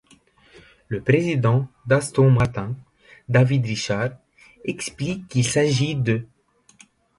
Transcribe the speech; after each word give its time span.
Le 0.87 0.99
président 0.99 1.67
d’Aston 1.85 2.31
Martin, 2.31 2.75
David 3.29 3.67
Richards, 3.67 4.15
explique 4.65 5.27
qu'il 5.27 5.45
s'agit 5.45 5.93
d'. 5.93 6.25